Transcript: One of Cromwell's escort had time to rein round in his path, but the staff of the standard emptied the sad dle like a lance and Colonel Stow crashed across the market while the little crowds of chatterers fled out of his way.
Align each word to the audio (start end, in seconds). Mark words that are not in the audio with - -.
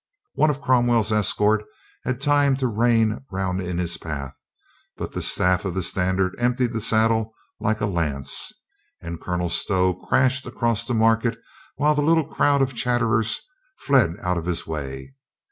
One 0.33 0.49
of 0.49 0.61
Cromwell's 0.61 1.11
escort 1.11 1.63
had 2.05 2.19
time 2.19 2.57
to 2.57 2.65
rein 2.65 3.23
round 3.29 3.61
in 3.61 3.77
his 3.77 3.99
path, 3.99 4.33
but 4.97 5.11
the 5.11 5.21
staff 5.21 5.63
of 5.63 5.75
the 5.75 5.83
standard 5.83 6.33
emptied 6.39 6.73
the 6.73 6.81
sad 6.81 7.09
dle 7.09 7.35
like 7.59 7.81
a 7.81 7.85
lance 7.85 8.51
and 8.99 9.21
Colonel 9.21 9.47
Stow 9.49 9.93
crashed 9.93 10.47
across 10.47 10.87
the 10.87 10.95
market 10.95 11.37
while 11.75 11.93
the 11.93 12.01
little 12.01 12.27
crowds 12.27 12.63
of 12.63 12.73
chatterers 12.75 13.41
fled 13.77 14.15
out 14.23 14.39
of 14.39 14.47
his 14.47 14.65
way. 14.65 15.13